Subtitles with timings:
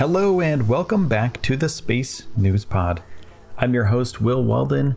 [0.00, 3.02] Hello and welcome back to the Space News Pod.
[3.58, 4.96] I'm your host, Will Walden,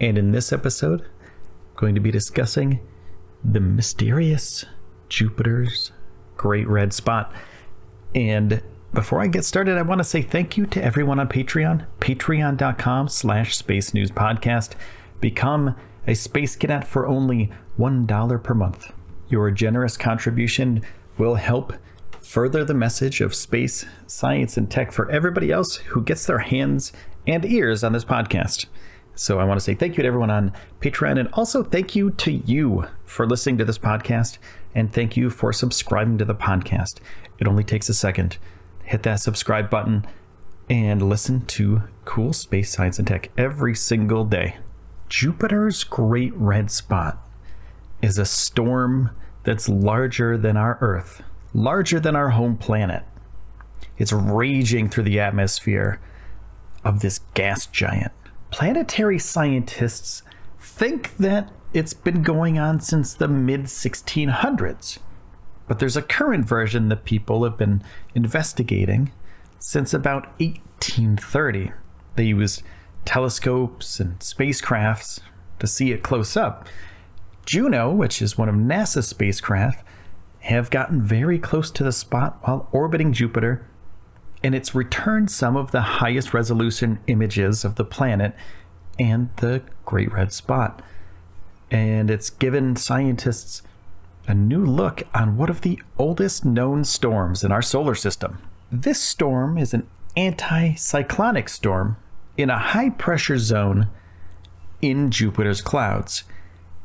[0.00, 2.78] and in this episode, I'm going to be discussing
[3.42, 4.64] the mysterious
[5.08, 5.90] Jupiter's
[6.36, 7.32] Great Red Spot.
[8.14, 11.86] And before I get started, I want to say thank you to everyone on Patreon,
[11.98, 14.74] patreon.com slash space news podcast.
[15.20, 15.74] Become
[16.06, 18.92] a space cadet for only $1 per month.
[19.28, 20.84] Your generous contribution
[21.18, 21.72] will help
[22.24, 26.92] further the message of space, science, and tech for everybody else who gets their hands
[27.26, 28.66] and ears on this podcast.
[29.14, 32.10] So I want to say thank you to everyone on Patreon and also thank you
[32.12, 34.38] to you for listening to this podcast
[34.74, 36.98] and thank you for subscribing to the podcast.
[37.38, 38.38] It only takes a second.
[38.82, 40.06] Hit that subscribe button
[40.68, 44.56] and listen to cool space science and tech every single day.
[45.08, 47.18] Jupiter's Great Red Spot
[48.02, 49.10] is a storm
[49.44, 51.22] that's larger than our Earth,
[51.54, 53.04] larger than our home planet.
[53.96, 56.00] It's raging through the atmosphere
[56.84, 58.12] of this gas giant.
[58.50, 60.22] Planetary scientists
[60.60, 64.98] think that it's been going on since the mid 1600s.
[65.66, 67.82] But there's a current version that people have been
[68.14, 69.12] investigating
[69.58, 71.72] since about 1830.
[72.16, 72.62] They used
[73.04, 75.20] telescopes and spacecrafts
[75.58, 76.68] to see it close up.
[77.46, 79.83] Juno, which is one of NASA's spacecraft,
[80.44, 83.66] have gotten very close to the spot while orbiting Jupiter,
[84.42, 88.34] and it's returned some of the highest resolution images of the planet
[88.98, 90.82] and the Great Red Spot.
[91.70, 93.62] And it's given scientists
[94.26, 98.38] a new look on one of the oldest known storms in our solar system.
[98.70, 101.96] This storm is an anticyclonic storm
[102.36, 103.88] in a high pressure zone
[104.82, 106.24] in Jupiter's clouds.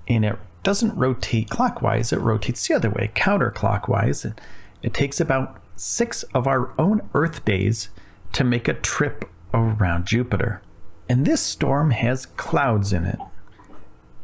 [0.07, 4.25] And it doesn't rotate clockwise, it rotates the other way, counterclockwise.
[4.25, 4.39] And
[4.81, 7.89] it takes about six of our own Earth days
[8.33, 10.61] to make a trip around Jupiter.
[11.07, 13.19] And this storm has clouds in it.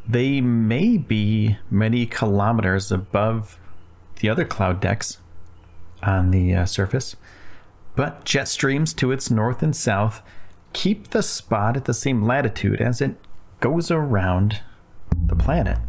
[0.08, 3.60] They may be many kilometers above
[4.20, 5.18] the other cloud decks
[6.04, 7.16] on the uh, surface,
[7.96, 10.22] but jet streams to its north and south
[10.74, 13.16] keep the spot at the same latitude as it
[13.62, 14.62] goes around
[15.26, 15.80] the planet.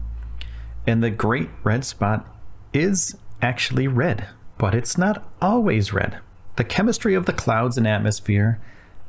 [0.86, 2.26] And the Great Red Spot
[2.72, 6.18] is actually red, but it's not always red.
[6.56, 8.60] The chemistry of the clouds and atmosphere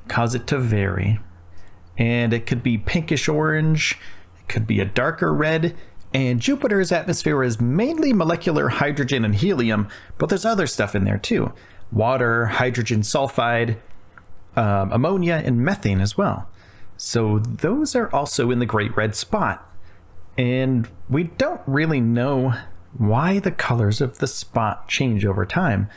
[0.07, 1.19] cause it to vary,
[1.97, 3.97] and it could be pinkish orange,
[4.39, 5.75] it could be a darker red,
[6.13, 11.17] and Jupiter's atmosphere is mainly molecular hydrogen and helium, but there's other stuff in there
[11.17, 11.53] too
[11.89, 13.77] water, hydrogen sulfide,
[14.57, 16.49] um, ammonia, and methane as well.
[16.97, 19.63] So those are also in the Great Red Spot.
[20.37, 22.53] And we don't really know
[22.97, 25.89] why the colors of the spot change over time.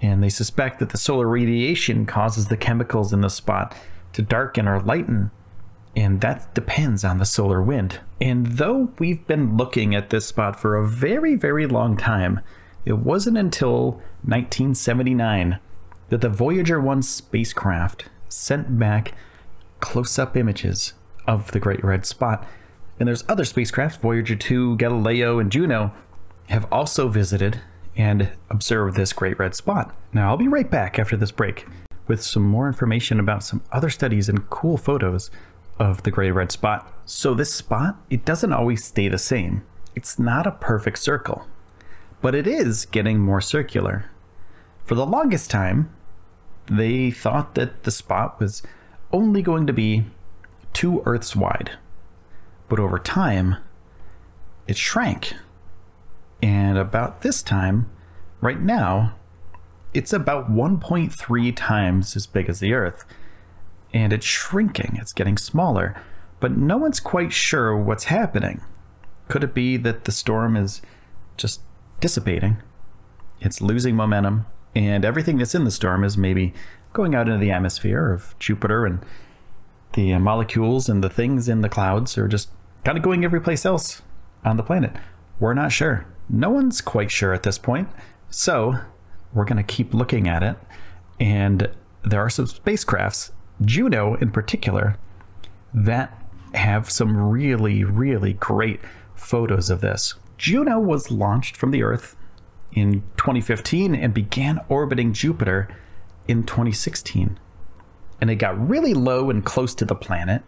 [0.00, 3.74] And they suspect that the solar radiation causes the chemicals in the spot
[4.14, 5.30] to darken or lighten.
[5.94, 8.00] And that depends on the solar wind.
[8.20, 12.40] And though we've been looking at this spot for a very, very long time,
[12.84, 13.92] it wasn't until
[14.24, 15.60] 1979
[16.08, 19.14] that the Voyager 1 spacecraft sent back
[19.80, 20.94] close up images
[21.26, 22.46] of the Great Red Spot.
[22.98, 25.92] And there's other spacecraft, Voyager 2, Galileo, and Juno,
[26.48, 27.60] have also visited
[27.96, 29.94] and observed this Great Red Spot.
[30.12, 31.66] Now, I'll be right back after this break
[32.06, 35.30] with some more information about some other studies and cool photos
[35.78, 36.92] of the Great Red Spot.
[37.04, 39.62] So, this spot, it doesn't always stay the same.
[39.94, 41.46] It's not a perfect circle,
[42.20, 44.10] but it is getting more circular.
[44.84, 45.92] For the longest time,
[46.66, 48.62] they thought that the spot was
[49.12, 50.04] only going to be
[50.72, 51.72] two Earths wide.
[52.72, 53.56] But over time,
[54.66, 55.34] it shrank.
[56.42, 57.90] And about this time,
[58.40, 59.14] right now,
[59.92, 63.04] it's about 1.3 times as big as the Earth.
[63.92, 66.00] And it's shrinking, it's getting smaller.
[66.40, 68.62] But no one's quite sure what's happening.
[69.28, 70.80] Could it be that the storm is
[71.36, 71.60] just
[72.00, 72.56] dissipating?
[73.42, 76.54] It's losing momentum, and everything that's in the storm is maybe
[76.94, 79.04] going out into the atmosphere of Jupiter, and
[79.92, 82.48] the molecules and the things in the clouds are just
[82.84, 84.02] kind of going every place else
[84.44, 84.92] on the planet.
[85.38, 86.06] We're not sure.
[86.28, 87.88] No one's quite sure at this point.
[88.30, 88.76] So
[89.32, 90.56] we're going to keep looking at it.
[91.20, 91.70] And
[92.02, 93.30] there are some spacecrafts,
[93.64, 94.96] Juno in particular,
[95.72, 96.18] that
[96.54, 98.80] have some really, really great
[99.14, 100.14] photos of this.
[100.36, 102.16] Juno was launched from the Earth
[102.72, 105.68] in 2015 and began orbiting Jupiter
[106.26, 107.38] in 2016.
[108.20, 110.42] And it got really low and close to the planet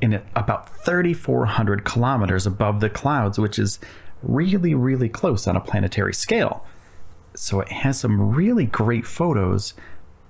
[0.00, 3.78] in about 3,400 kilometers above the clouds, which is
[4.22, 6.64] really, really close on a planetary scale.
[7.34, 9.74] So it has some really great photos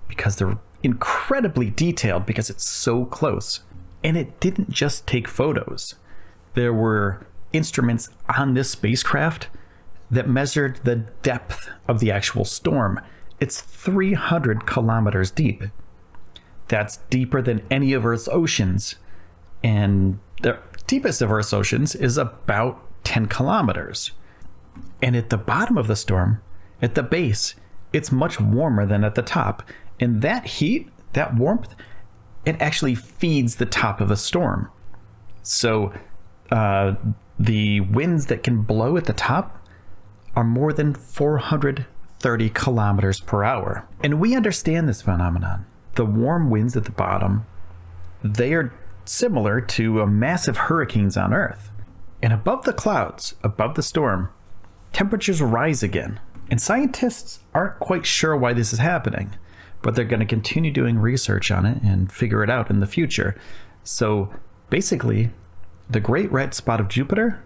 [0.09, 3.61] because they're incredibly detailed because it's so close.
[4.03, 5.95] And it didn't just take photos,
[6.55, 9.49] there were instruments on this spacecraft
[10.11, 13.01] that measured the depth of the actual storm.
[13.41, 15.65] It's 300 kilometers deep.
[16.69, 18.97] That's deeper than any of Earth's oceans.
[19.65, 24.13] And the deepest of Earth's oceans is about 10 kilometers.
[25.03, 26.43] And at the bottom of the storm,
[26.83, 27.55] at the base,
[27.93, 29.63] it's much warmer than at the top.
[29.99, 31.75] And that heat, that warmth,
[32.45, 34.71] it actually feeds the top of the storm.
[35.43, 35.95] So
[36.51, 36.97] uh,
[37.39, 39.67] the winds that can blow at the top
[40.37, 43.89] are more than 430 kilometers per hour.
[44.03, 45.65] And we understand this phenomenon.
[45.95, 47.47] The warm winds at the bottom,
[48.23, 48.73] they are
[49.09, 51.71] similar to massive hurricanes on Earth.
[52.23, 54.31] And above the clouds, above the storm,
[54.93, 56.21] temperatures rise again.
[56.51, 59.35] And scientists aren't quite sure why this is happening,
[59.83, 62.87] but they're going to continue doing research on it and figure it out in the
[62.87, 63.37] future.
[63.83, 64.33] So
[64.71, 65.31] basically,
[65.89, 67.43] the Great Red Spot of Jupiter,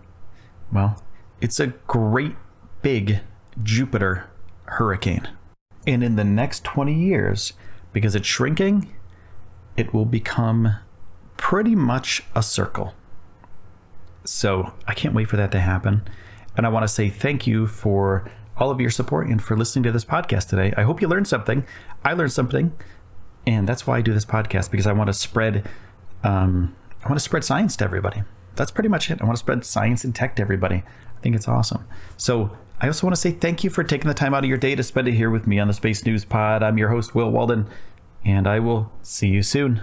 [0.73, 1.03] well,
[1.41, 2.37] it's a great
[2.83, 3.21] big
[3.63, 4.29] Jupiter
[4.65, 5.29] hurricane.
[5.87, 7.53] And in the next 20 years,
[7.93, 8.95] because it's shrinking,
[9.77, 10.77] it will become
[11.38, 12.94] pretty much a circle.
[14.25, 16.06] So I can't wait for that to happen.
[16.56, 19.85] And I want to say thank you for all of your support and for listening
[19.85, 20.75] to this podcast today.
[20.76, 21.64] I hope you learned something.
[22.05, 22.73] I learned something.
[23.46, 25.67] And that's why I do this podcast because I want to spread
[26.25, 28.23] um, I want to spread science to everybody.
[28.56, 29.23] That's pretty much it.
[29.23, 30.82] I want to spread science and tech to everybody.
[31.17, 31.87] I think it's awesome.
[32.17, 34.58] So I also want to say thank you for taking the time out of your
[34.58, 36.62] day to spend it here with me on the Space News Pod.
[36.62, 37.69] I'm your host, Will Walden,
[38.25, 39.82] and I will see you soon.